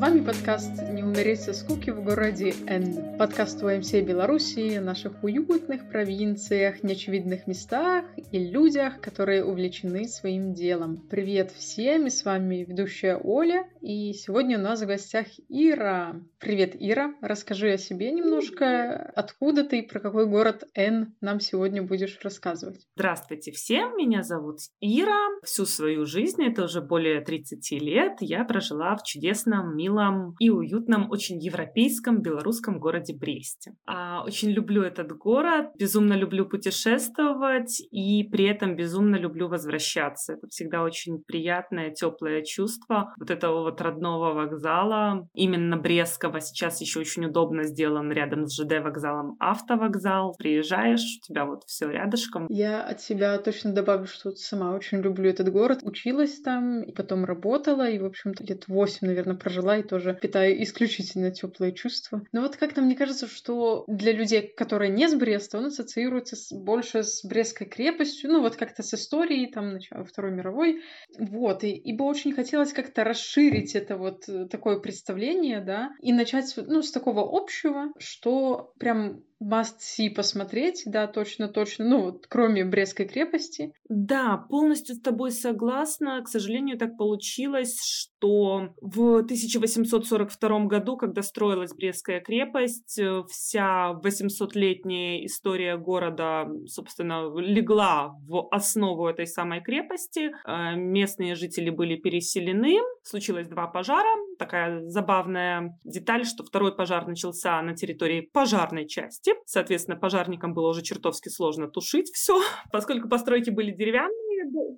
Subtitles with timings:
[0.00, 3.18] вами подкаст «Не умереть со скуки в городе Н».
[3.18, 11.06] Подкаст о всей Беларуси, наших уютных провинциях, неочевидных местах и людях, которые увлечены своим делом.
[11.10, 16.18] Привет всем, и с вами ведущая Оля, и сегодня у нас в гостях Ира.
[16.38, 21.82] Привет, Ира, расскажи о себе немножко, откуда ты и про какой город Н нам сегодня
[21.82, 22.86] будешь рассказывать.
[22.96, 25.28] Здравствуйте всем, меня зовут Ира.
[25.44, 29.89] Всю свою жизнь, это уже более 30 лет, я прожила в чудесном, милом
[30.38, 33.74] и уютном, очень европейском белорусском городе Бресте.
[33.86, 40.34] А, очень люблю этот город, безумно люблю путешествовать и при этом безумно люблю возвращаться.
[40.34, 46.40] Это всегда очень приятное, теплое чувство вот этого вот родного вокзала, именно Брестского.
[46.40, 50.34] Сейчас еще очень удобно сделан рядом с ЖД вокзалом автовокзал.
[50.38, 52.46] Приезжаешь, у тебя вот все рядышком.
[52.48, 55.80] Я от себя точно добавлю, что сама очень люблю этот город.
[55.82, 61.30] Училась там, потом работала, и, в общем-то, лет восемь, наверное, прожила, и тоже питаю исключительно
[61.30, 62.22] теплые чувства.
[62.32, 66.52] Но вот как-то мне кажется, что для людей, которые не с Бреста, он ассоциируется с,
[66.52, 70.82] больше с Брестской крепостью, ну вот как-то с историей там начала Второй мировой.
[71.18, 76.54] Вот, и, ибо очень хотелось как-то расширить это вот э, такое представление, да, и начать,
[76.56, 83.72] ну, с такого общего, что прям must-see посмотреть, да, точно-точно, ну, вот, кроме Брестской крепости.
[83.88, 86.22] Да, полностью с тобой согласна.
[86.22, 95.24] К сожалению, так получилось, что в 1842 году, когда строилась Брестская крепость, э, вся 800-летняя
[95.24, 100.32] история города, собственно, легла в основу этой самой крепости.
[100.46, 104.08] Э, местные жители были переселены, случилось два пожара.
[104.38, 109.29] Такая забавная деталь, что второй пожар начался на территории пожарной части.
[109.46, 112.40] Соответственно, пожарникам было уже чертовски сложно тушить все,
[112.72, 114.19] поскольку постройки были деревянные,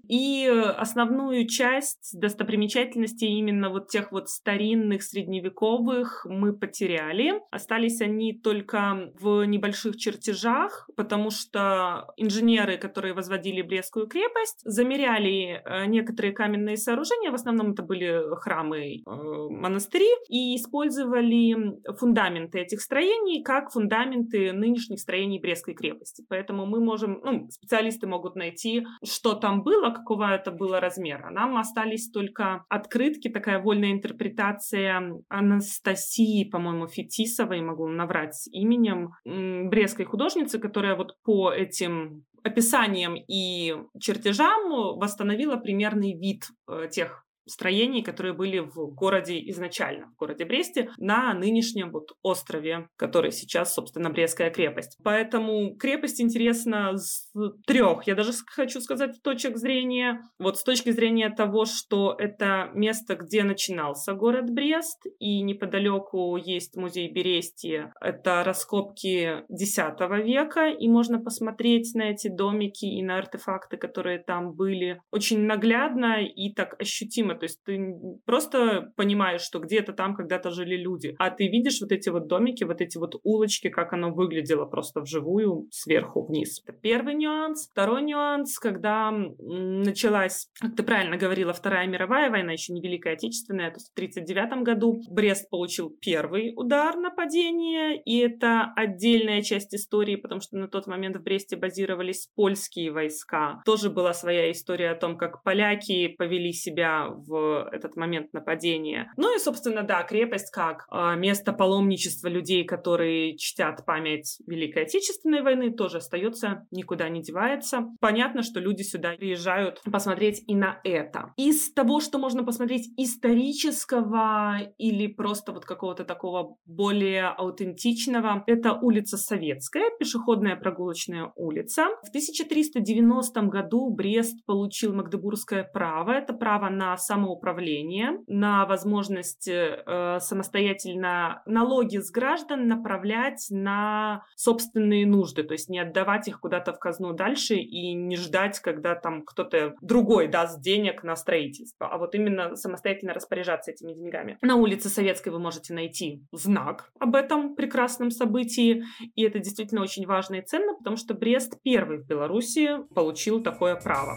[0.09, 7.41] и основную часть достопримечательностей именно вот тех вот старинных, средневековых мы потеряли.
[7.51, 15.86] Остались они только в небольших чертежах, потому что инженеры, которые возводили Брестскую крепость, замеряли э,
[15.86, 23.42] некоторые каменные сооружения, в основном это были храмы, э, монастыри, и использовали фундаменты этих строений
[23.42, 26.25] как фундаменты нынешних строений Брестской крепости.
[26.29, 31.30] Поэтому мы можем, ну, специалисты могут найти, что там было, какого это было размера.
[31.30, 40.58] Нам остались только открытки, такая вольная интерпретация Анастасии, по-моему, Фетисовой, могу наврать именем, брестской художницы,
[40.58, 48.58] которая вот по этим описаниям и чертежам восстановила примерный вид э, тех строений, которые были
[48.58, 54.98] в городе изначально, в городе Бресте, на нынешнем вот острове, который сейчас, собственно, Брестская крепость.
[55.03, 57.30] Поэтому крепость интересна с
[57.67, 60.20] трех, я даже хочу сказать, точек зрения.
[60.39, 66.77] Вот с точки зрения того, что это место, где начинался город Брест, и неподалеку есть
[66.77, 67.92] музей Берестия.
[68.01, 69.79] Это раскопки X
[70.24, 75.01] века, и можно посмотреть на эти домики и на артефакты, которые там были.
[75.11, 77.95] Очень наглядно и так ощутимо то есть ты
[78.25, 82.65] просто понимаешь, что где-то там когда-то жили люди, а ты видишь вот эти вот домики,
[82.65, 86.63] вот эти вот улочки, как оно выглядело просто вживую сверху вниз.
[86.67, 87.69] Это первый нюанс.
[87.71, 93.71] Второй нюанс, когда началась, как ты правильно говорила, Вторая мировая война, еще не Великая Отечественная,
[93.71, 100.17] то есть в 1939 году Брест получил первый удар нападения, и это отдельная часть истории,
[100.17, 103.63] потому что на тот момент в Бресте базировались польские войска.
[103.65, 109.13] Тоже была своя история о том, как поляки повели себя в этот момент нападения.
[109.17, 115.43] Ну и, собственно, да, крепость как э, место паломничества людей, которые чтят память Великой Отечественной
[115.43, 117.89] войны, тоже остается, никуда не девается.
[118.01, 121.33] Понятно, что люди сюда приезжают посмотреть и на это.
[121.37, 129.17] Из того, что можно посмотреть исторического или просто вот какого-то такого более аутентичного, это улица
[129.17, 131.87] Советская, пешеходная прогулочная улица.
[132.05, 136.13] В 1390 году Брест получил Магдебургское право.
[136.13, 145.43] Это право на самоуправление, на возможность э, самостоятельно налоги с граждан направлять на собственные нужды,
[145.43, 149.75] то есть не отдавать их куда-то в казну дальше и не ждать, когда там кто-то
[149.82, 154.38] другой даст денег на строительство, а вот именно самостоятельно распоряжаться этими деньгами.
[154.41, 158.85] На улице Советской вы можете найти знак об этом прекрасном событии,
[159.15, 163.76] и это действительно очень важно и ценно, потому что Брест первый в Беларуси получил такое
[163.76, 164.15] право.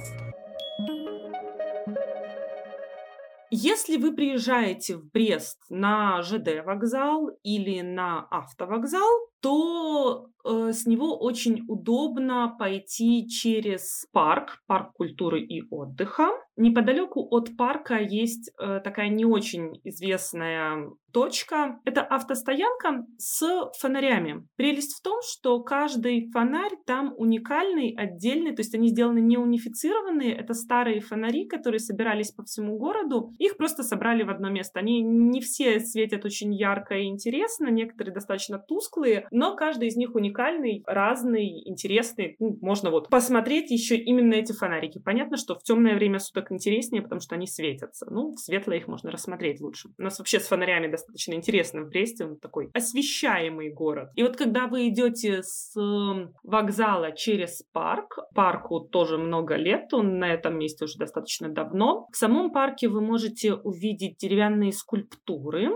[3.51, 11.15] Если вы приезжаете в Брест на ЖД вокзал или на автовокзал, то э, с него
[11.19, 16.29] очень удобно пойти через парк, парк культуры и отдыха.
[16.57, 21.79] Неподалеку от парка есть э, такая не очень известная точка.
[21.85, 24.47] Это автостоянка с фонарями.
[24.57, 30.35] Прелесть в том, что каждый фонарь там уникальный, отдельный, то есть они сделаны не унифицированные.
[30.35, 33.31] Это старые фонари, которые собирались по всему городу.
[33.37, 34.79] Их просто собрали в одно место.
[34.79, 40.15] Они не все светят очень ярко и интересно, некоторые достаточно тусклые, но каждый из них
[40.15, 42.37] уникальный, разный, интересный.
[42.39, 44.99] Ну, можно вот посмотреть еще именно эти фонарики.
[44.99, 48.07] Понятно, что в темное время суток интереснее, потому что они светятся.
[48.09, 49.89] Ну, в светлое их можно рассмотреть лучше.
[49.97, 52.25] У нас вообще с фонарями достаточно интересно в Бресте.
[52.25, 54.09] Он такой освещаемый город.
[54.15, 60.17] И вот когда вы идете с эм, вокзала через парк, парку тоже много лет, он
[60.17, 62.07] на этом месте уже достаточно давно.
[62.13, 65.71] В самом парке вы можете увидеть деревянные скульптуры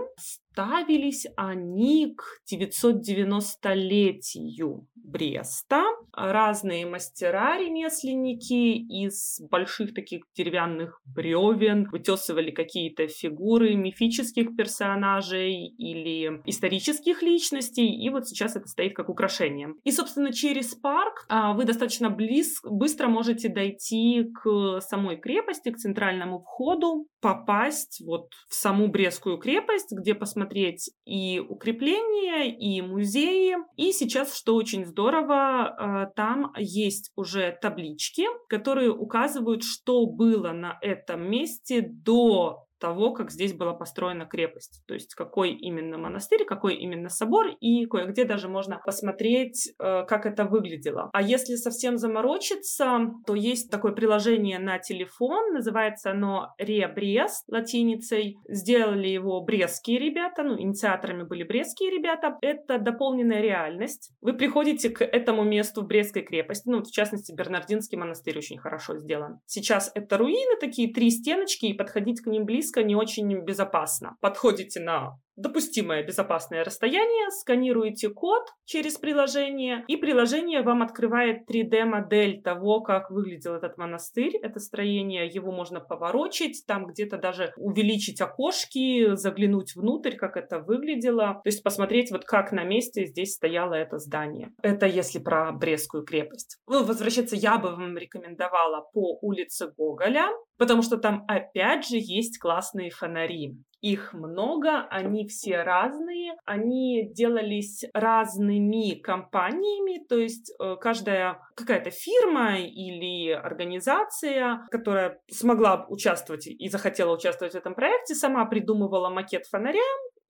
[0.52, 5.84] ставились они к 990-летию Бреста.
[6.12, 17.86] Разные мастера-ремесленники из больших таких деревянных бревен вытесывали какие-то фигуры мифических персонажей или исторических личностей,
[17.86, 19.72] и вот сейчас это стоит как украшение.
[19.84, 25.76] И, собственно, через парк а, вы достаточно близ, быстро можете дойти к самой крепости, к
[25.76, 33.56] центральному входу, попасть вот в саму Брестскую крепость, где посмотреть и укрепления, и музеи.
[33.76, 40.78] И сейчас, что очень здорово, э, там есть уже таблички, которые указывают, что было на
[40.80, 44.82] этом месте до того, как здесь была построена крепость.
[44.86, 50.26] То есть какой именно монастырь, какой именно собор, и кое-где даже можно посмотреть, э, как
[50.26, 51.10] это выглядело.
[51.12, 58.38] А если совсем заморочиться, то есть такое приложение на телефон, называется оно Ребрест латиницей.
[58.48, 62.36] Сделали его брестские ребята, ну, инициаторами были брестские ребята.
[62.40, 64.12] Это дополненная реальность.
[64.20, 68.96] Вы приходите к этому месту в Брестской крепости, ну, в частности, Бернардинский монастырь очень хорошо
[68.98, 69.40] сделан.
[69.46, 74.16] Сейчас это руины, такие три стеночки, и подходить к ним близко близко не очень безопасно.
[74.20, 82.80] Подходите на допустимое безопасное расстояние, сканируете код через приложение, и приложение вам открывает 3D-модель того,
[82.80, 89.74] как выглядел этот монастырь, это строение, его можно поворочить, там где-то даже увеличить окошки, заглянуть
[89.74, 94.50] внутрь, как это выглядело, то есть посмотреть вот как на месте здесь стояло это здание.
[94.62, 96.58] Это если про Брестскую крепость.
[96.66, 100.28] Ну, возвращаться я бы вам рекомендовала по улице Гоголя,
[100.58, 103.56] потому что там опять же есть классные фонари.
[103.80, 112.58] Их много, они все разные, они делались разными компаниями, то есть э, каждая какая-то фирма
[112.58, 119.80] или организация, которая смогла участвовать и захотела участвовать в этом проекте, сама придумывала макет фонаря,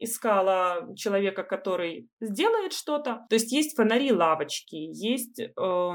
[0.00, 3.26] искала человека, который сделает что-то.
[3.29, 5.50] То есть есть фонари-лавочки, есть э,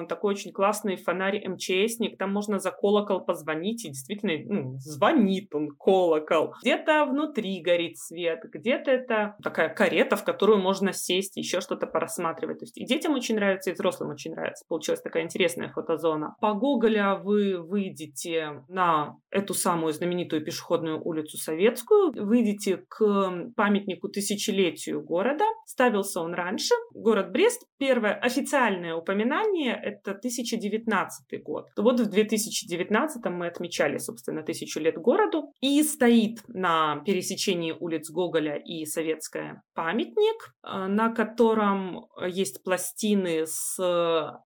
[0.07, 5.69] такой очень классный фонарь МЧСник, там можно за колокол позвонить, и действительно, ну, звонит он
[5.69, 6.53] колокол.
[6.61, 12.59] Где-то внутри горит свет, где-то это такая карета, в которую можно сесть, еще что-то порассматривать.
[12.59, 14.63] То есть и детям очень нравится, и взрослым очень нравится.
[14.67, 16.35] Получилась такая интересная фотозона.
[16.39, 24.09] По Гоголя вы выйдете на эту самую знаменитую пешеходную улицу Советскую, выйдете к памятнику памятнику
[24.09, 25.45] тысячелетию города.
[25.65, 26.73] Ставился он раньше.
[26.93, 27.63] Город Брест.
[27.77, 31.67] Первое официальное упоминание– это 1019 год.
[31.77, 35.51] Вот в 2019 мы отмечали, собственно, тысячу лет городу.
[35.61, 43.79] И стоит на пересечении улиц Гоголя и Советская памятник, э, на котором есть пластины с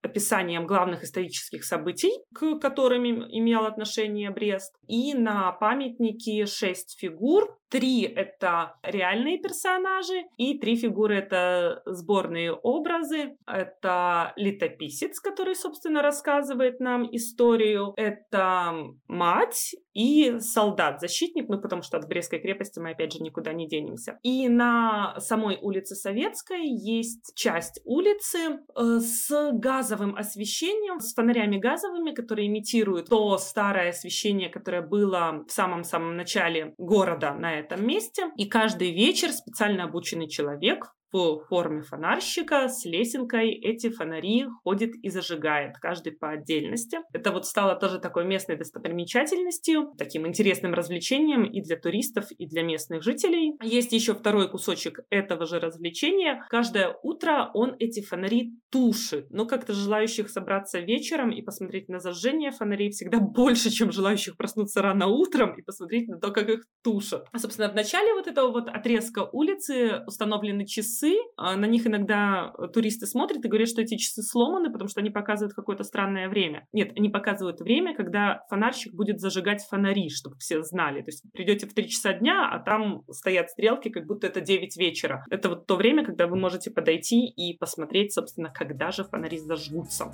[0.04, 4.74] описанием главных исторических событий, к которым имел отношение Брест.
[4.88, 13.38] И на памятнике шесть фигур, Три— это реальные персонажи, и три фигуры— это сборные образы.
[13.46, 17.94] Это летописец, который, собственно, рассказывает нам историю.
[17.96, 18.74] Это
[19.08, 24.18] мать и солдат-защитник, ну, потому что от Брестской крепости мы, опять же, никуда не денемся.
[24.24, 28.38] И на самой улице Советской есть часть улицы
[28.76, 35.52] э, с газовым освещением, с фонарями газовыми, которые имитируют то старое освещение, которое было в
[35.52, 38.32] самом-самом начале города на этом месте.
[38.36, 45.10] И каждый вечер специально обученный человек в форме фонарщика с лесенкой эти фонари ходит и
[45.10, 47.00] зажигает, каждый по отдельности.
[47.14, 52.64] Это вот стало тоже такой местной достопримечательностью, таким интересным развлечением и для туристов, и для
[52.64, 53.54] местных жителей.
[53.64, 56.46] Есть еще второй кусочек этого же развлечения.
[56.50, 59.28] Каждое утро он эти фонари тушит.
[59.32, 64.82] Но как-то желающих собраться вечером и посмотреть на зажжение фонарей всегда больше, чем желающих проснуться
[64.82, 67.28] рано утром и посмотреть на то, как их тушат.
[67.32, 71.88] А, собственно, в начале вот этого вот отрезка улицы установлены часы часы, а, на них
[71.88, 76.30] иногда туристы смотрят и говорят, что эти часы сломаны, потому что они показывают какое-то странное
[76.30, 76.68] время.
[76.74, 81.02] Нет, они показывают время, когда фонарщик будет зажигать фонари, чтобы все знали.
[81.02, 84.78] То есть придете в 3 часа дня, а там стоят стрелки, как будто это 9
[84.78, 85.26] вечера.
[85.30, 90.12] Это вот то время, когда вы можете подойти и посмотреть, собственно, когда же фонари зажгутся.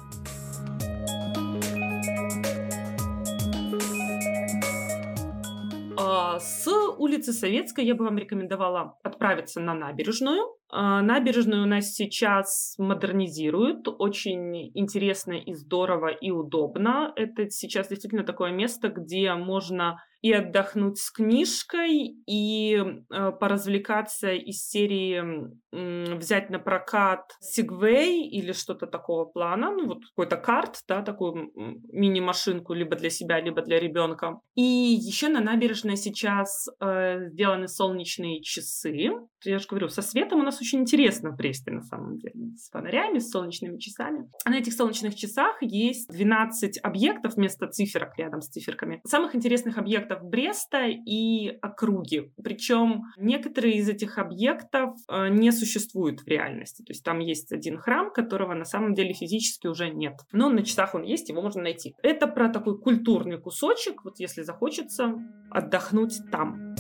[6.40, 10.56] С улицы Советской я бы вам рекомендовала отправиться на набережную.
[10.70, 13.88] А, набережную у нас сейчас модернизируют.
[13.88, 17.14] Очень интересно и здорово и удобно.
[17.16, 24.68] Это сейчас действительно такое место, где можно и отдохнуть с книжкой, и э, поразвлекаться из
[24.68, 25.22] серии
[25.72, 31.52] э, взять на прокат Segway или что-то такого плана, ну вот какой-то карт, да, такую
[31.92, 34.40] мини-машинку либо для себя, либо для ребенка.
[34.56, 39.12] И еще на набережной сейчас э, сделаны солнечные часы.
[39.44, 42.72] Я же говорю, со светом у нас очень интересно в Бресте на самом деле, с
[42.72, 44.28] фонарями, с солнечными часами.
[44.44, 49.02] А на этих солнечных часах есть 12 объектов вместо циферок рядом с циферками.
[49.06, 52.32] Самых интересных объектов объектов Бреста и округи.
[52.44, 56.84] Причем некоторые из этих объектов э, не существуют в реальности.
[56.84, 60.20] То есть там есть один храм, которого на самом деле физически уже нет.
[60.32, 61.96] Но на часах он есть, его можно найти.
[62.04, 65.16] Это про такой культурный кусочек, вот если захочется
[65.50, 66.76] отдохнуть там.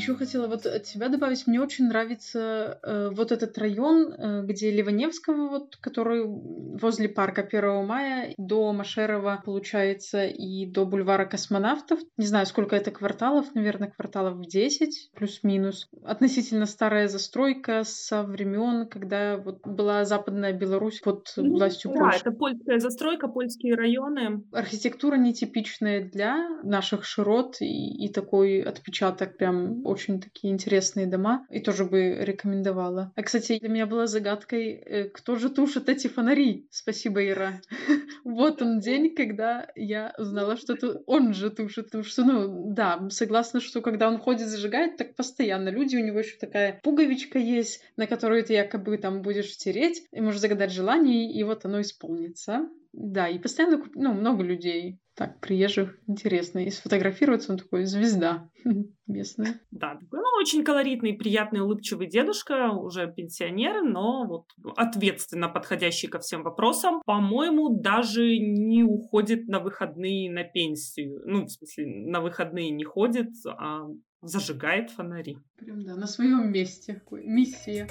[0.00, 1.46] Еще хотела вот от себя добавить.
[1.46, 7.86] Мне очень нравится э, вот этот район, э, где Ливаневского, вот, который возле парка 1
[7.86, 12.00] мая до Машерова, получается, и до бульвара космонавтов.
[12.16, 15.88] Не знаю, сколько это кварталов, наверное, кварталов 10, плюс-минус.
[16.02, 22.20] Относительно старая застройка со времен, когда вот была Западная Беларусь под ну, властью да, Польши.
[22.20, 24.44] это польская застройка, польские районы.
[24.52, 31.60] Архитектура нетипичная для наших широт и, и такой отпечаток прям очень такие интересные дома, и
[31.60, 33.12] тоже бы рекомендовала.
[33.16, 36.68] А, кстати, для меня была загадкой, э, кто же тушит эти фонари?
[36.70, 37.60] Спасибо, Ира.
[38.24, 41.86] Вот он день, когда я узнала, что он же тушит.
[41.86, 45.70] Потому что, ну, да, согласна, что когда он ходит, зажигает, так постоянно.
[45.70, 50.20] Люди, у него еще такая пуговичка есть, на которую ты якобы там будешь тереть, и
[50.20, 52.68] можешь загадать желание, и вот оно исполнится.
[52.92, 56.60] Да, и постоянно, ну, много людей так, приезжих, интересно.
[56.60, 58.48] И сфотографироваться он такой звезда
[59.06, 59.60] местная.
[59.70, 64.46] Да, ну, очень колоритный, приятный, улыбчивый дедушка, уже пенсионер, но вот
[64.78, 67.02] ответственно подходящий ко всем вопросам.
[67.04, 71.20] По-моему, даже не уходит на выходные на пенсию.
[71.26, 73.88] Ну, в смысле, на выходные не ходит, а
[74.22, 75.36] зажигает фонари.
[75.58, 77.02] Прям, да, на своем месте.
[77.10, 77.88] Миссия.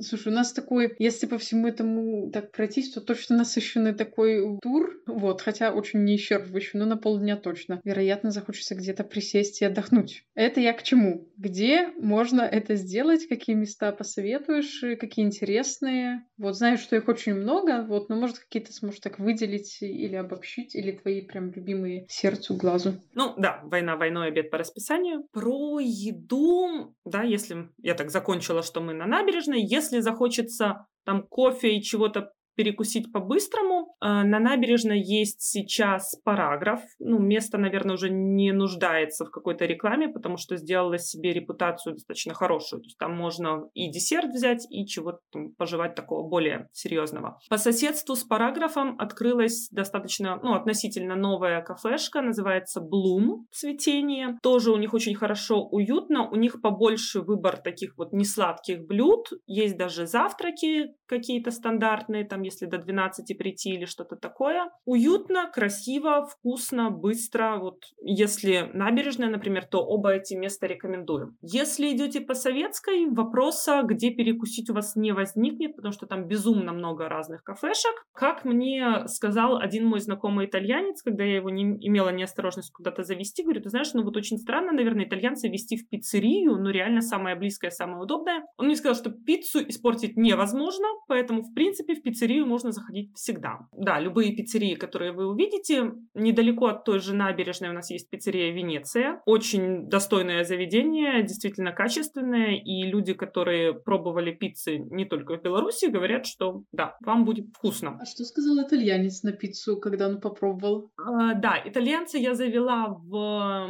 [0.00, 5.00] Слушай, у нас такой, если по всему этому так пройтись, то точно насыщенный такой тур.
[5.06, 7.80] Вот, хотя очень не исчерпывающий, но на полдня точно.
[7.84, 10.24] Вероятно, захочется где-то присесть и отдохнуть.
[10.34, 11.28] Это я к чему?
[11.36, 13.26] Где можно это сделать?
[13.28, 14.84] Какие места посоветуешь?
[14.98, 16.24] Какие интересные?
[16.38, 20.74] Вот знаю, что их очень много, вот, но может какие-то сможешь так выделить или обобщить,
[20.74, 22.94] или твои прям любимые сердцу, глазу.
[23.14, 25.26] Ну да, война войной, обед по расписанию.
[25.32, 31.26] Про еду, да, если я так закончила, что мы на набережной, если если захочется там
[31.26, 33.94] кофе и чего-то перекусить по-быстрому.
[34.00, 36.80] А, на набережной есть сейчас параграф.
[36.98, 42.34] Ну, место, наверное, уже не нуждается в какой-то рекламе, потому что сделала себе репутацию достаточно
[42.34, 42.82] хорошую.
[42.82, 45.20] То есть там можно и десерт взять, и чего-то
[45.56, 47.38] пожевать такого более серьезного.
[47.48, 54.38] По соседству с параграфом открылась достаточно, ну, относительно новая кафешка, называется Bloom цветение.
[54.42, 56.28] Тоже у них очень хорошо, уютно.
[56.28, 59.28] У них побольше выбор таких вот несладких блюд.
[59.46, 64.70] Есть даже завтраки какие-то стандартные, там если до 12 прийти или что-то такое.
[64.84, 67.58] Уютно, красиво, вкусно, быстро.
[67.58, 71.36] Вот если набережная, например, то оба эти места рекомендуем.
[71.42, 76.72] Если идете по Советской, вопроса, где перекусить у вас не возникнет, потому что там безумно
[76.72, 78.06] много разных кафешек.
[78.12, 83.42] Как мне сказал один мой знакомый итальянец, когда я его не имела неосторожность куда-то завести,
[83.42, 87.36] говорю, ты знаешь, ну вот очень странно, наверное, итальянца вести в пиццерию, ну реально самое
[87.36, 88.44] близкое, самое удобное.
[88.56, 93.10] Он мне сказал, что пиццу испортить невозможно, поэтому, в принципе, в пиццерию пиццерию можно заходить
[93.14, 93.58] всегда.
[93.72, 98.52] Да, любые пиццерии, которые вы увидите, недалеко от той же набережной у нас есть пиццерия
[98.52, 99.20] Венеция.
[99.26, 106.26] Очень достойное заведение, действительно качественное, и люди, которые пробовали пиццы не только в Беларуси, говорят,
[106.26, 107.98] что да, вам будет вкусно.
[108.00, 110.90] А что сказал итальянец на пиццу, когда он попробовал?
[110.96, 113.68] А, да, итальянца я завела в,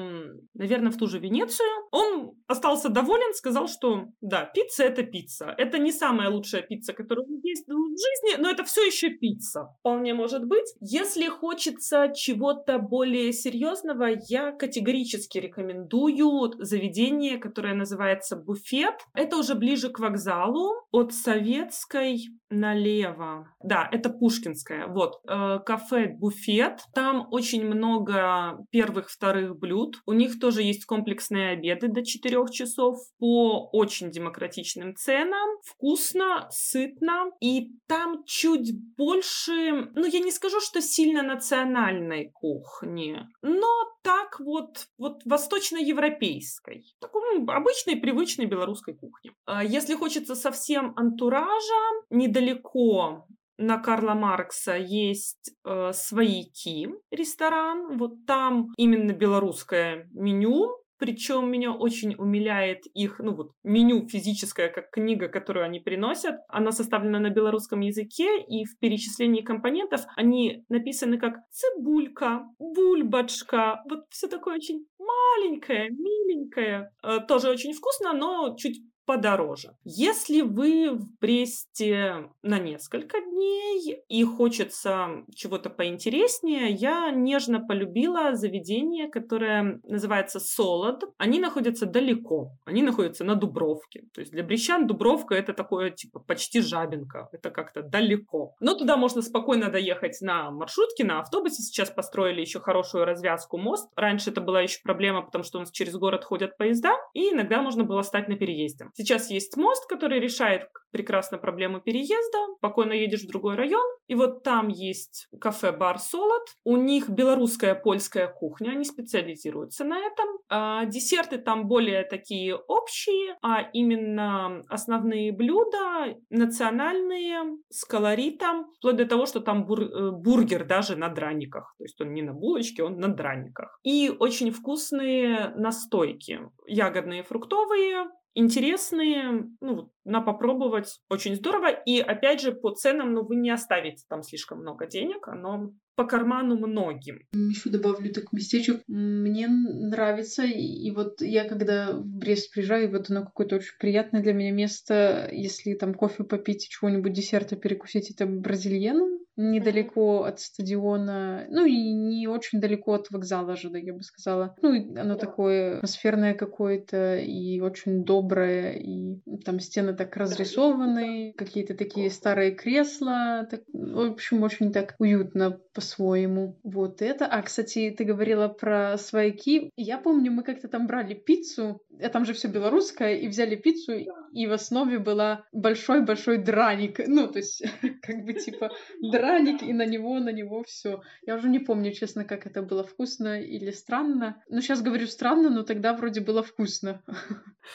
[0.54, 1.68] наверное, в ту же Венецию.
[1.92, 5.54] Он остался доволен, сказал, что да, пицца это пицца.
[5.56, 9.68] Это не самая лучшая пицца, которую есть в жизни, но это все еще пицца.
[9.80, 10.74] Вполне может быть.
[10.80, 18.94] Если хочется чего-то более серьезного, я категорически рекомендую заведение, которое называется буфет.
[19.14, 22.18] Это уже ближе к вокзалу от Советской
[22.50, 23.48] налево.
[23.62, 24.88] Да, это Пушкинская.
[24.88, 26.80] Вот, э, кафе-буфет.
[26.94, 29.96] Там очень много первых, вторых блюд.
[30.06, 35.48] У них тоже есть комплексные обеды до 4 часов по очень демократичным ценам.
[35.64, 37.30] Вкусно, сытно.
[37.40, 43.66] И там чуть больше, ну, я не скажу, что сильно национальной кухни, но
[44.02, 46.84] так вот, вот восточноевропейской.
[47.00, 49.32] Такой обычной, привычной белорусской кухни.
[49.44, 53.26] А если хочется совсем антуража, недалеко
[53.58, 57.98] на Карла Маркса есть э, свояки ресторан.
[57.98, 60.76] Вот там именно белорусское меню.
[61.00, 66.36] Причем меня очень умиляет их, ну вот, меню физическое, как книга, которую они приносят.
[66.48, 73.82] Она составлена на белорусском языке, и в перечислении компонентов они написаны как цибулька, бульбочка.
[73.88, 76.92] Вот все такое очень маленькое, миленькое.
[77.02, 79.74] Э, тоже очень вкусно, но чуть подороже.
[79.82, 89.08] Если вы в Бресте на несколько дней и хочется чего-то поинтереснее, я нежно полюбила заведение,
[89.08, 91.02] которое называется Солод.
[91.18, 94.04] Они находятся далеко, они находятся на Дубровке.
[94.14, 98.54] То есть для брещан Дубровка это такое типа почти жабинка, это как-то далеко.
[98.60, 101.64] Но туда можно спокойно доехать на маршрутке, на автобусе.
[101.64, 103.90] Сейчас построили еще хорошую развязку мост.
[103.96, 107.60] Раньше это была еще проблема, потому что у нас через город ходят поезда, и иногда
[107.60, 108.86] можно было стать на переезде.
[109.00, 112.54] Сейчас есть мост, который решает прекрасно проблему переезда.
[112.58, 113.86] Спокойно едешь в другой район.
[114.08, 116.42] И вот там есть кафе-бар «Солод».
[116.64, 118.72] У них белорусская, польская кухня.
[118.72, 120.26] Они специализируются на этом.
[120.50, 129.06] А десерты там более такие общие, а именно основные блюда национальные, с колоритом, вплоть до
[129.06, 131.74] того, что там бур- э, бургер даже на драниках.
[131.78, 133.78] То есть он не на булочке, он на драниках.
[133.82, 136.40] И очень вкусные настойки.
[136.66, 141.70] Ягодные, фруктовые, интересные, ну, на попробовать очень здорово.
[141.70, 146.04] И опять же, по ценам, ну, вы не оставите там слишком много денег, оно по
[146.04, 147.20] карману многим.
[147.32, 148.82] Еще добавлю так местечек.
[148.86, 154.32] Мне нравится, и вот я когда в Брест приезжаю, вот оно какое-то очень приятное для
[154.32, 159.06] меня место, если там кофе попить, чего-нибудь десерта перекусить, это бразильена
[159.40, 164.54] недалеко от стадиона, ну и не очень далеко от вокзала же, да, я бы сказала.
[164.62, 171.74] Ну, и оно такое атмосферное какое-то и очень доброе, и там стены так разрисованы, какие-то
[171.74, 176.58] такие старые кресла, так, в общем, очень так уютно по-своему.
[176.62, 177.26] Вот это.
[177.26, 179.70] А, кстати, ты говорила про свояки.
[179.76, 183.92] Я помню, мы как-то там брали пиццу, а там же все белорусское, и взяли пиццу,
[184.32, 187.00] и в основе была большой-большой драник.
[187.06, 187.62] Ну, то есть,
[188.02, 191.02] как бы типа драник, и на него, на него все.
[191.26, 194.42] Я уже не помню, честно, как это было вкусно или странно.
[194.48, 197.02] Ну, сейчас говорю странно, но тогда вроде было вкусно.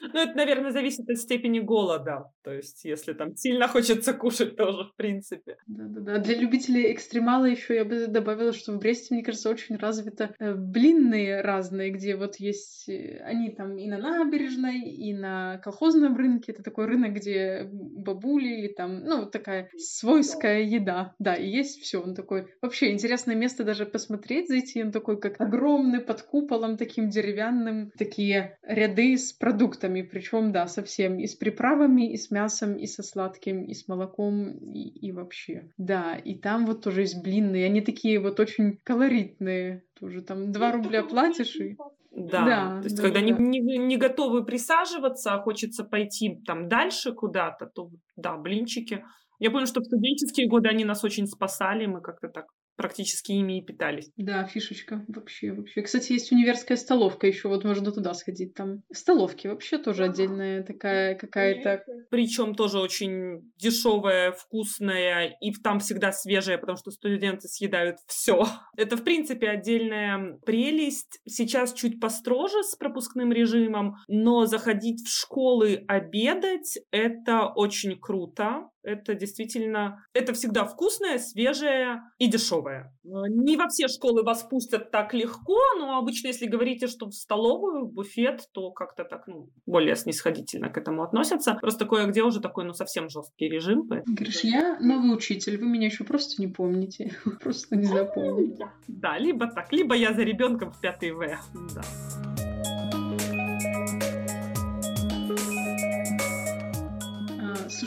[0.01, 2.31] Ну, это, наверное, зависит от степени голода.
[2.43, 5.57] То есть, если там сильно хочется кушать, тоже, в принципе.
[5.67, 6.19] Да-да-да.
[6.19, 10.53] Для любителей экстремала еще я бы добавила, что в Бресте, мне кажется, очень развито э,
[10.53, 12.89] блинные разные, где вот есть...
[12.89, 16.51] Э, они там и на набережной, и на колхозном рынке.
[16.51, 21.13] Это такой рынок, где бабули или там, ну, такая свойская еда.
[21.19, 22.01] Да, и есть все.
[22.01, 22.47] Он такой...
[22.61, 24.83] Вообще интересное место даже посмотреть, зайти.
[24.83, 27.91] Он такой, как огромный, под куполом таким деревянным.
[27.97, 30.01] Такие ряды с продуктами.
[30.01, 31.19] Причем, да, совсем.
[31.19, 35.69] И с приправами, и с мясом, и со сладким, и с молоком, и, и вообще.
[35.77, 37.65] Да, и там вот тоже есть блинные.
[37.65, 39.83] Они такие вот очень колоритные.
[39.99, 41.77] Тоже там 2 рубля платишь и...
[42.15, 43.25] Да, да, то есть да, когда да.
[43.25, 49.03] Не, не, не готовы присаживаться, а хочется пойти там дальше куда-то, то да, блинчики.
[49.39, 53.59] Я помню, что в студенческие годы они нас очень спасали, мы как-то так практически ими
[53.59, 54.11] и питались.
[54.17, 55.81] Да, фишечка вообще, вообще.
[55.81, 58.53] Кстати, есть универская столовка еще, вот можно туда сходить.
[58.53, 61.83] Там столовки вообще тоже отдельная такая какая-то.
[62.09, 68.45] Причем тоже очень дешевая, вкусная и там всегда свежая, потому что студенты съедают все.
[68.77, 71.19] Это в принципе отдельная прелесть.
[71.25, 78.69] Сейчас чуть построже с пропускным режимом, но заходить в школы обедать это очень круто.
[78.85, 82.93] Это действительно, это всегда вкусное, свежее и дешевое.
[83.03, 87.13] Э, не во все школы вас пустят так легко, но обычно, если говорите, что в
[87.13, 91.57] столовую, в буфет, то как-то так, ну, более снисходительно к этому относятся.
[91.59, 93.87] Просто кое-где уже такой, ну, совсем жесткий режим.
[93.87, 94.15] Поэтому...
[94.15, 97.15] Говоришь, я новый учитель, вы меня еще просто не помните.
[97.41, 98.69] Просто не запомните.
[98.87, 101.25] Да, либо так, либо я за ребенком в пятый В.
[101.73, 102.44] Да.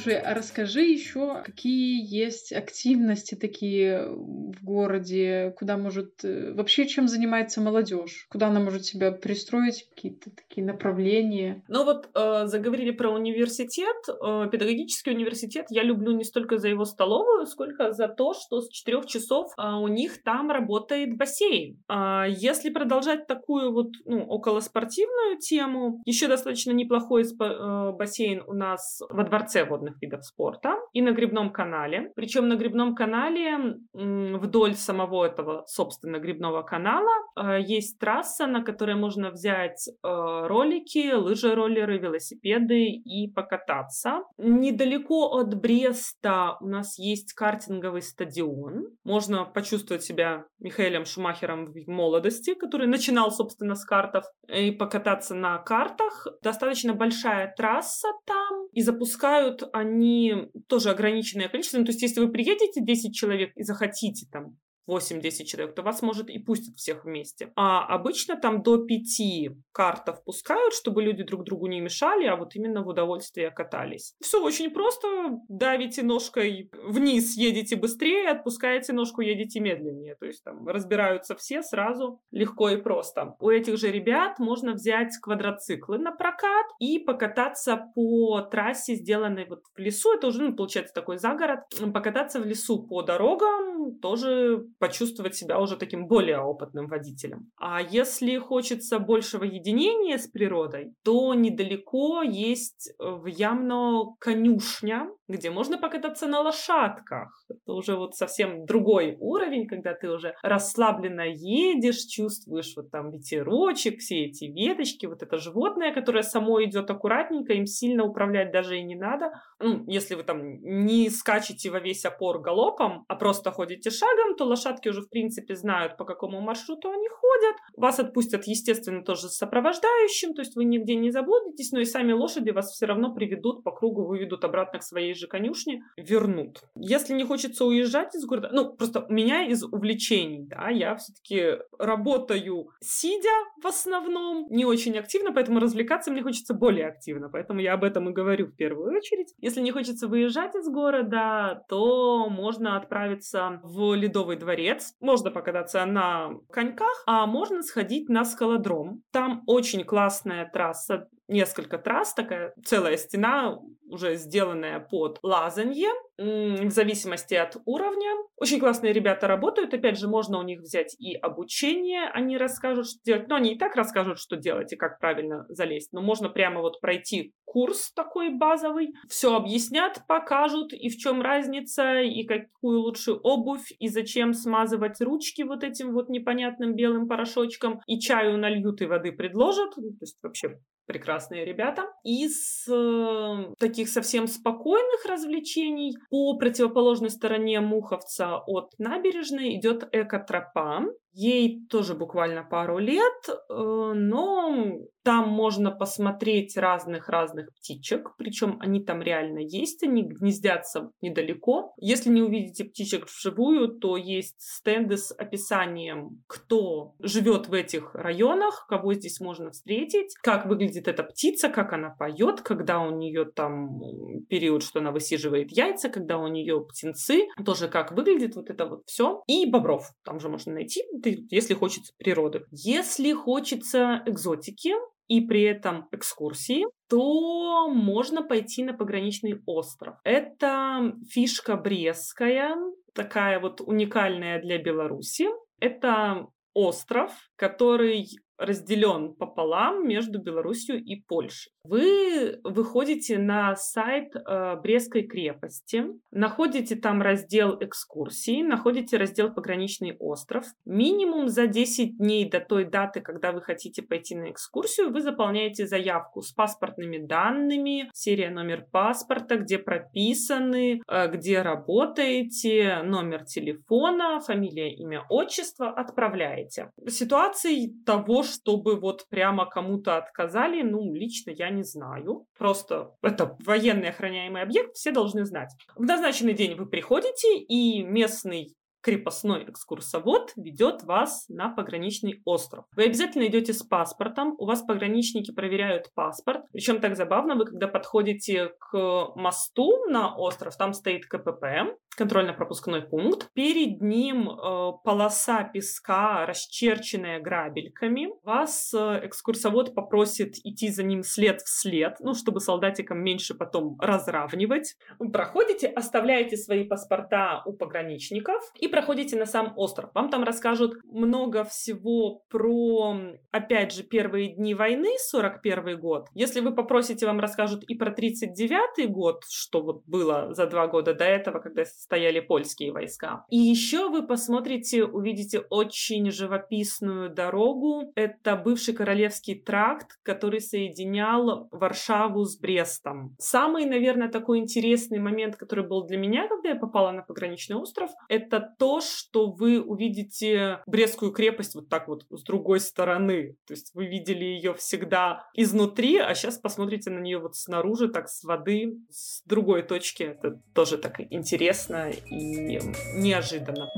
[0.09, 7.09] Слушай, а расскажи еще, какие есть активности такие в городе, куда может э, вообще чем
[7.09, 11.63] занимается молодежь, куда она может себя пристроить, какие-то такие направления.
[11.69, 15.67] Ну вот э, заговорили про университет, э, педагогический университет.
[15.69, 19.63] Я люблю не столько за его столовую, сколько за то, что с четырех часов э,
[19.63, 21.83] у них там работает бассейн.
[21.87, 29.03] Э, если продолжать такую вот ну, околоспортивную тему, еще достаточно неплохой э, бассейн у нас
[29.11, 32.13] во дворце водных видов спорта и на грибном канале.
[32.17, 38.95] Причем на грибном канале вдоль самого этого, собственно, грибного канала э, есть трасса, на которой
[38.95, 44.23] можно взять э, ролики, лыжи-роллеры, велосипеды и покататься.
[44.39, 48.89] Недалеко от Бреста у нас есть картинговый стадион.
[49.05, 55.59] Можно почувствовать себя Михаилом Шумахером в молодости, который начинал, собственно, с картов, и покататься на
[55.59, 56.27] картах.
[56.43, 61.79] Достаточно большая трасса там, и запускают они тоже ограниченное количество.
[61.79, 66.03] Ну, то есть, если вы приедете 10 человек и захотите там 8-10 человек, то вас,
[66.03, 67.53] может, и пустят всех вместе.
[67.57, 72.55] А обычно там до 5 картов пускают, чтобы люди друг другу не мешали, а вот
[72.57, 74.15] именно в удовольствие катались.
[74.21, 75.09] Все очень просто.
[75.49, 80.15] Давите ножкой вниз, едете быстрее, отпускаете ножку, едете медленнее.
[80.15, 83.37] То есть там разбираются все сразу, легко и просто.
[83.41, 89.63] У этих же ребят можно взять квадроциклы на прокат и покататься по трассе, сделанной вот
[89.75, 90.15] в лесу.
[90.15, 91.61] Это уже, ну, получается, такой загород.
[91.93, 97.51] Покататься в лесу по дорогам тоже почувствовать себя уже таким более опытным водителем.
[97.59, 105.51] А если хочется большего единения с природой, то недалеко есть э, в Ямно конюшня, где
[105.51, 107.45] можно покататься на лошадках.
[107.49, 113.99] Это уже вот совсем другой уровень, когда ты уже расслабленно едешь, чувствуешь вот там ветерочек,
[114.01, 118.83] все эти веточки, вот это животное, которое само идет аккуратненько, им сильно управлять даже и
[118.83, 119.33] не надо.
[119.61, 124.45] Ну, если вы там не скачете во весь опор галопом, а просто ходите шагом, то
[124.45, 127.57] лошадь лошадки уже, в принципе, знают, по какому маршруту они ходят.
[127.77, 132.13] Вас отпустят, естественно, тоже с сопровождающим, то есть вы нигде не заблудитесь, но и сами
[132.13, 136.61] лошади вас все равно приведут по кругу, выведут обратно к своей же конюшне, вернут.
[136.75, 141.59] Если не хочется уезжать из города, ну, просто у меня из увлечений, да, я все-таки
[141.79, 143.29] работаю сидя
[143.63, 148.09] в основном, не очень активно, поэтому развлекаться мне хочется более активно, поэтому я об этом
[148.11, 149.35] и говорю в первую очередь.
[149.39, 155.85] Если не хочется выезжать из города, то можно отправиться в Ледовый дворец дворец, можно покататься
[155.87, 159.03] на коньках, а можно сходить на скалодром.
[159.13, 167.35] Там очень классная трасса несколько трасс, такая целая стена, уже сделанная под лазанье, в зависимости
[167.35, 168.11] от уровня.
[168.37, 172.99] Очень классные ребята работают, опять же, можно у них взять и обучение, они расскажут, что
[173.05, 176.61] делать, но они и так расскажут, что делать и как правильно залезть, но можно прямо
[176.61, 183.13] вот пройти курс такой базовый, все объяснят, покажут, и в чем разница, и какую лучше
[183.13, 188.87] обувь, и зачем смазывать ручки вот этим вот непонятным белым порошочком, и чаю нальют, и
[188.87, 191.85] воды предложат, то есть вообще прекрасные ребята.
[192.03, 200.87] Из э, таких совсем спокойных развлечений по противоположной стороне Муховца от набережной идет экотропа.
[201.13, 203.55] Ей тоже буквально пару лет, э,
[203.95, 211.73] но там можно посмотреть разных-разных птичек, причем они там реально есть, они гнездятся недалеко.
[211.79, 218.67] Если не увидите птичек вживую, то есть стенды с описанием, кто живет в этих районах,
[218.69, 223.81] кого здесь можно встретить, как выглядит эта птица, как она поет, когда у нее там
[224.29, 228.83] период, что она высиживает яйца, когда у нее птенцы, тоже как выглядит вот это вот
[228.85, 229.23] все.
[229.27, 232.45] И бобров там же можно найти, если хочется природы.
[232.51, 234.75] Если хочется экзотики,
[235.09, 239.97] и при этом экскурсии, то можно пойти на пограничный остров.
[240.05, 242.57] Это фишка Брестская,
[242.95, 245.29] такая вот уникальная для Беларуси.
[245.61, 251.53] Это остров, который разделен пополам между Беларусью и Польшей.
[251.65, 260.47] Вы выходите на сайт э, Брестской крепости, находите там раздел экскурсии, находите раздел пограничный остров.
[260.65, 265.67] Минимум за 10 дней до той даты, когда вы хотите пойти на экскурсию, вы заполняете
[265.67, 274.73] заявку с паспортными данными, серия номер паспорта, где прописаны, э, где работаете, номер телефона, фамилия,
[274.75, 276.71] имя, отчество, отправляете.
[276.87, 282.27] Ситуации того, чтобы вот прямо кому-то отказали, ну, лично я не знаю.
[282.39, 285.55] Просто это военный охраняемый объект, все должны знать.
[285.75, 292.65] В назначенный день вы приходите, и местный крепостной экскурсовод ведет вас на пограничный остров.
[292.77, 296.45] Вы обязательно идете с паспортом, у вас пограничники проверяют паспорт.
[296.53, 303.31] Причем так забавно, вы когда подходите к мосту на остров, там стоит КПП, контрольно-пропускной пункт.
[303.35, 308.09] Перед ним э, полоса песка, расчерченная грабельками.
[308.23, 313.77] Вас э, экскурсовод попросит идти за ним след в след, ну, чтобы солдатикам меньше потом
[313.81, 314.77] разравнивать.
[315.13, 319.91] Проходите, оставляете свои паспорта у пограничников и проходите на сам остров.
[319.95, 322.97] Вам там расскажут много всего про,
[323.31, 326.09] опять же, первые дни войны, 41 год.
[326.15, 330.95] Если вы попросите, вам расскажут и про 39 год, что вот было за два года
[330.95, 333.25] до этого, когда стояли польские войска.
[333.31, 337.93] И еще вы посмотрите, увидите очень живописную дорогу.
[337.95, 343.15] Это бывший Королевский тракт, который соединял Варшаву с Брестом.
[343.21, 347.91] Самый, наверное, такой интересный момент, который был для меня, когда я попала на пограничный остров,
[348.09, 353.37] это то, что вы увидите Брестскую крепость вот так вот с другой стороны.
[353.47, 358.09] То есть вы видели ее всегда изнутри, а сейчас посмотрите на нее вот снаружи, так
[358.09, 360.03] с воды, с другой точки.
[360.03, 362.59] Это тоже так интересно интересно и
[362.95, 363.71] неожиданно.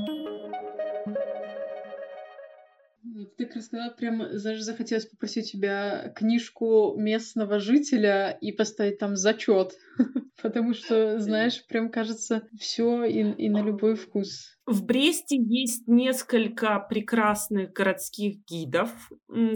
[3.37, 9.73] Ты так рассказала, прям захотелось попросить тебя книжку местного жителя и поставить там зачет.
[10.41, 14.57] Потому что, знаешь, прям кажется, все и, и на любой вкус.
[14.71, 18.89] В Бресте есть несколько прекрасных городских гидов,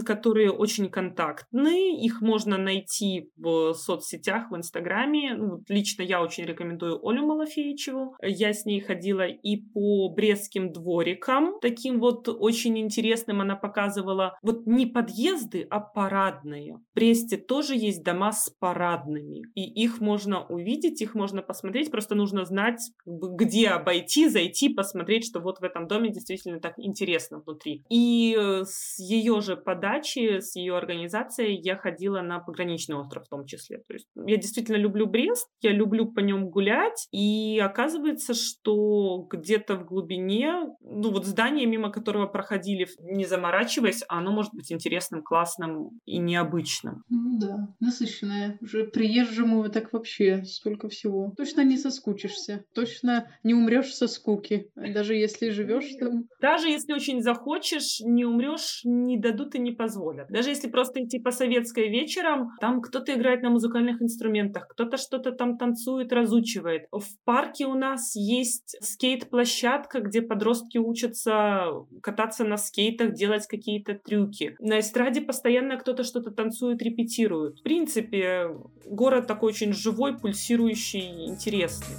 [0.04, 1.96] которые очень контактны.
[2.04, 5.34] Их можно найти в соцсетях, в Инстаграме.
[5.34, 8.14] Ну, лично я очень рекомендую Олю Малафеевичеву.
[8.22, 11.54] Я с ней ходила и по брестским дворикам.
[11.62, 16.74] Таким вот очень интересным она показывала вот не подъезды, а парадные.
[16.74, 19.44] В Бресте тоже есть дома с парадными.
[19.54, 21.90] И их можно увидеть, их можно посмотреть.
[21.90, 26.74] Просто нужно знать, где обойти, зайти, посмотреть посмотреть, что вот в этом доме действительно так
[26.78, 27.84] интересно внутри.
[27.88, 33.28] И э, с ее же подачи, с ее организацией я ходила на пограничный остров в
[33.28, 33.78] том числе.
[33.86, 39.76] То есть я действительно люблю Брест, я люблю по нем гулять, и оказывается, что где-то
[39.76, 45.90] в глубине, ну вот здание, мимо которого проходили, не заморачиваясь, оно может быть интересным, классным
[46.04, 47.04] и необычным.
[47.08, 48.58] Ну да, насыщенное.
[48.60, 51.32] Уже приезжему так вообще столько всего.
[51.36, 56.24] Точно не соскучишься, точно не умрешь со скуки даже если живешь там.
[56.40, 60.28] Даже если очень захочешь, не умрешь, не дадут и не позволят.
[60.28, 65.32] Даже если просто идти по советской вечером, там кто-то играет на музыкальных инструментах, кто-то что-то
[65.32, 66.86] там танцует, разучивает.
[66.90, 71.66] В парке у нас есть скейт-площадка, где подростки учатся
[72.02, 74.56] кататься на скейтах, делать какие-то трюки.
[74.58, 77.60] На эстраде постоянно кто-то что-то танцует, репетирует.
[77.60, 78.50] В принципе,
[78.84, 81.96] город такой очень живой, пульсирующий, интересный.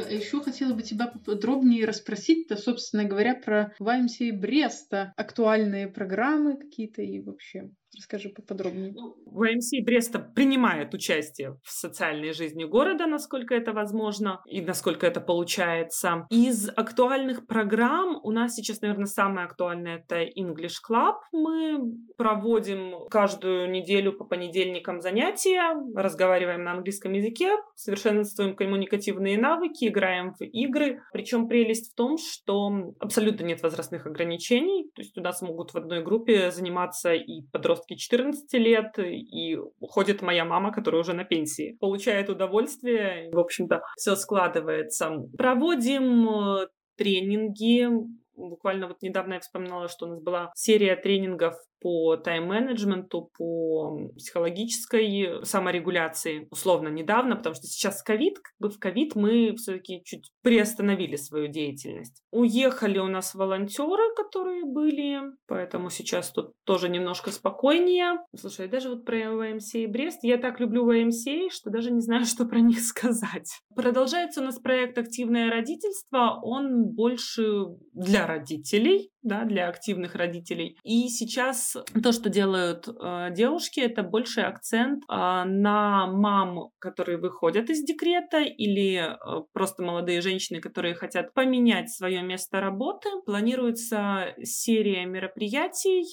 [0.00, 5.12] Еще хотела бы тебя поподробнее расспросить-то, собственно говоря, про YMCA Бреста.
[5.16, 7.70] Актуальные программы какие-то и вообще.
[7.96, 8.92] Расскажи поподробнее.
[8.92, 15.20] Ну, ВМС Бреста принимает участие в социальной жизни города, насколько это возможно и насколько это
[15.20, 16.26] получается.
[16.30, 21.14] Из актуальных программ у нас сейчас, наверное, самое актуальное это English Club.
[21.32, 21.78] Мы
[22.18, 30.42] проводим каждую неделю по понедельникам занятия, разговариваем на английском языке, совершенствуем коммуникативные навыки, играем в
[30.42, 31.00] игры.
[31.12, 34.90] Причем прелесть в том, что абсолютно нет возрастных ограничений.
[34.94, 39.56] То есть у нас могут в одной группе заниматься и подростки подростки 14 лет, и
[39.80, 41.76] уходит моя мама, которая уже на пенсии.
[41.80, 45.10] Получает удовольствие, в общем-то, все складывается.
[45.36, 47.88] Проводим э, тренинги,
[48.34, 51.54] буквально вот недавно я вспоминала, что у нас была серия тренингов
[51.86, 59.14] по тайм-менеджменту, по психологической саморегуляции, условно, недавно, потому что сейчас ковид, как бы в ковид
[59.14, 62.24] мы все-таки чуть приостановили свою деятельность.
[62.32, 68.18] Уехали у нас волонтеры, которые были, поэтому сейчас тут тоже немножко спокойнее.
[68.34, 71.22] Слушай, даже вот про ВМС и Брест, я так люблю ВМС,
[71.52, 73.60] что даже не знаю, что про них сказать.
[73.76, 80.78] Продолжается у нас проект «Активное родительство», он больше для родителей, да, для активных родителей.
[80.82, 87.68] И сейчас то, что делают э, девушки, это больше акцент э, на мам, которые выходят
[87.70, 93.08] из декрета, или э, просто молодые женщины, которые хотят поменять свое место работы.
[93.24, 96.04] Планируется серия мероприятий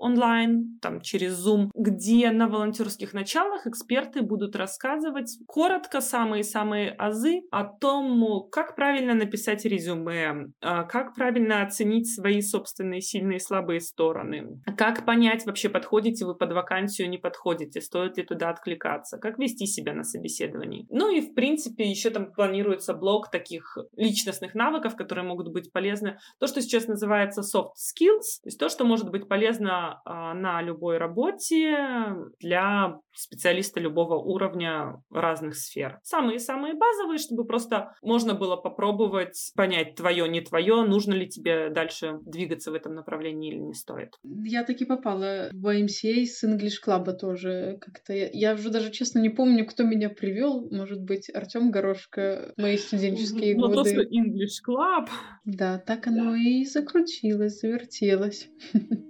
[0.00, 7.64] онлайн, там через Zoom, где на волонтерских началах эксперты будут рассказывать коротко самые-самые азы о
[7.64, 14.60] том, как правильно написать резюме, э, как правильно оценить свои собственные сильные и слабые стороны.
[14.76, 19.66] Как понять, вообще подходите вы под вакансию, не подходите, стоит ли туда откликаться, как вести
[19.66, 20.86] себя на собеседовании.
[20.90, 26.18] Ну и, в принципе, еще там планируется блок таких личностных навыков, которые могут быть полезны.
[26.38, 30.62] То, что сейчас называется soft skills, то есть то, что может быть полезно а, на
[30.62, 35.98] любой работе для специалиста любого уровня разных сфер.
[36.02, 42.18] Самые-самые базовые, чтобы просто можно было попробовать понять, твое, не твое, нужно ли тебе дальше
[42.22, 44.10] двигаться в этом направлении или не стоит.
[44.22, 48.12] Я таки попала в YMCA с English Club тоже как-то.
[48.12, 50.68] Я, я уже даже честно не помню, кто меня привел.
[50.70, 53.76] Может быть, Артем Горошко, мои студенческие Но годы.
[53.76, 55.08] Ну, то, что English Club.
[55.44, 58.48] Да, так оно и закрутилось, завертелось.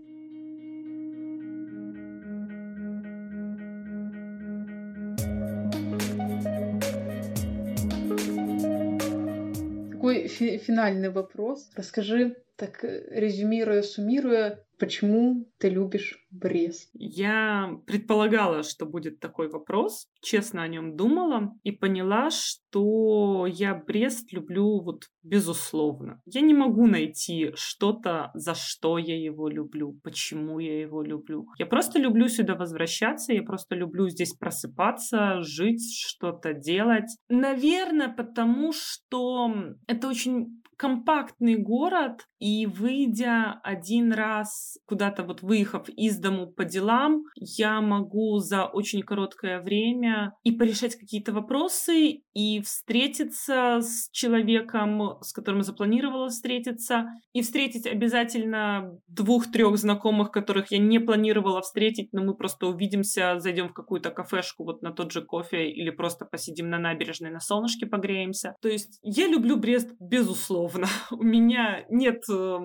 [9.99, 11.71] Такой фи- финальный вопрос.
[11.75, 16.91] Расскажи, так резюмируя, суммируя, Почему ты любишь Брест?
[16.93, 24.33] Я предполагала, что будет такой вопрос, честно о нем думала и поняла, что я Брест
[24.33, 26.21] люблю вот безусловно.
[26.27, 31.47] Я не могу найти что-то, за что я его люблю, почему я его люблю.
[31.59, 37.17] Я просто люблю сюда возвращаться, я просто люблю здесь просыпаться, жить, что-то делать.
[37.29, 39.55] Наверное, потому что
[39.87, 47.25] это очень компактный город, и выйдя один раз куда-то вот выехав из дому по делам,
[47.37, 55.33] я могу за очень короткое время и порешать какие-то вопросы, и встретиться с человеком, с
[55.33, 62.35] которым запланировала встретиться, и встретить обязательно двух-трех знакомых, которых я не планировала встретить, но мы
[62.35, 66.79] просто увидимся, зайдем в какую-то кафешку вот на тот же кофе или просто посидим на
[66.79, 68.55] набережной, на солнышке погреемся.
[68.61, 70.87] То есть я люблю Брест безусловно.
[71.11, 72.59] У меня нет э,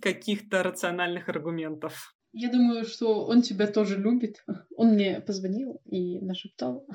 [0.00, 2.14] каких-то рациональных аргументов.
[2.32, 4.44] Я думаю, что он тебя тоже любит.
[4.76, 6.86] Он мне позвонил и нашептал.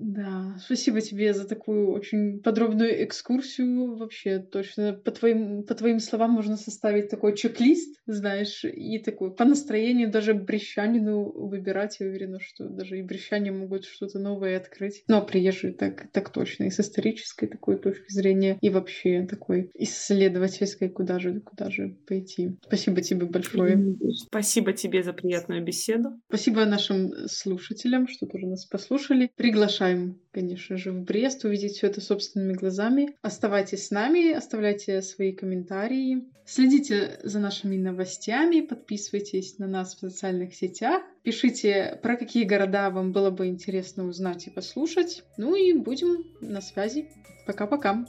[0.00, 3.96] Да, спасибо тебе за такую очень подробную экскурсию.
[3.96, 9.44] Вообще, точно, по твоим, по твоим словам можно составить такой чек-лист, знаешь, и такой по
[9.44, 11.98] настроению даже брещанину выбирать.
[12.00, 15.04] Я уверена, что даже и брещане могут что-то новое открыть.
[15.08, 20.88] А приезжие так, так точно, и с исторической такой точки зрения, и вообще такой исследовательской,
[20.88, 22.56] куда же, куда же пойти.
[22.66, 23.96] Спасибо тебе большое.
[24.14, 26.18] Спасибо тебе за приятную беседу.
[26.28, 29.30] Спасибо нашим слушателям, что тоже нас послушали.
[29.36, 33.16] Приглашаю приглашаем, конечно же, в Брест увидеть все это собственными глазами.
[33.22, 36.24] Оставайтесь с нами, оставляйте свои комментарии.
[36.46, 41.02] Следите за нашими новостями, подписывайтесь на нас в социальных сетях.
[41.22, 45.22] Пишите, про какие города вам было бы интересно узнать и послушать.
[45.36, 47.08] Ну и будем на связи.
[47.46, 48.04] Пока-пока.